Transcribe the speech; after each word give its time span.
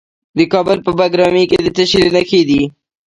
د 0.37 0.39
کابل 0.53 0.77
په 0.85 0.91
بګرامي 0.99 1.43
کې 1.49 1.57
د 1.65 1.67
څه 1.75 1.83
شي 1.91 2.01
نښې 2.15 2.41
دي؟ 2.49 2.61